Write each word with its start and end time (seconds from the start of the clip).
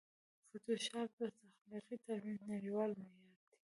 فوټوشاپ 0.47 1.09
د 1.19 1.21
تخلیقي 1.39 1.97
ترمیم 2.05 2.39
نړېوال 2.53 2.91
معیار 3.01 3.33
دی. 3.49 3.57